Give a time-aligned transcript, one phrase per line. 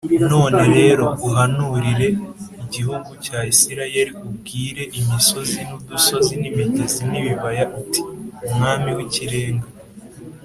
[0.31, 2.09] None rero uhanurire
[2.63, 8.01] igihugu cya Isirayeli ubwire imisozi n udusozi n imigezi n ibibaya uti
[8.49, 9.67] Umwami w Ikirenga